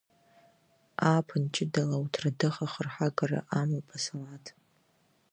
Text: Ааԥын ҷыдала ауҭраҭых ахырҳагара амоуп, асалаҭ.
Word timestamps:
Ааԥын 1.07 1.43
ҷыдала 1.53 1.95
ауҭраҭых 1.97 2.55
ахырҳагара 2.65 3.39
амоуп, 3.59 3.87
асалаҭ. 3.95 4.45